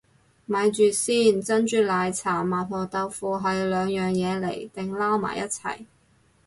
[0.47, 5.85] 咪住先，珍珠奶茶麻婆豆腐係兩樣嘢嚟定撈埋一齊